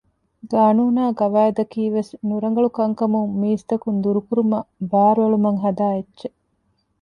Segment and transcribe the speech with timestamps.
[0.51, 6.37] ޤާނޫނާއި ޤަވާއިދަކީ ވެސް ނުރަނގަޅު ކަންކަމުން މީސްތަކުން ދުރުކުރުމަށް ބާރުއެޅުމަށް ހަދާ އެއްޗެއް